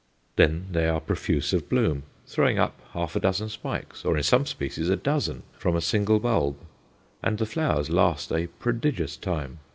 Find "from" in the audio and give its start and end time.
5.59-5.75